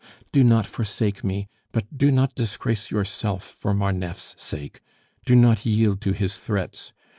"Do 0.31 0.43
not 0.43 0.65
forsake 0.65 1.23
me, 1.23 1.47
but 1.71 1.95
do 1.95 2.09
not 2.09 2.33
disgrace 2.33 2.89
yourself 2.89 3.43
for 3.43 3.71
Marneffe's 3.71 4.33
sake; 4.41 4.81
do 5.27 5.35
not 5.35 5.63
yield 5.63 6.01
to 6.01 6.13
his 6.13 6.39
threats. 6.39 6.91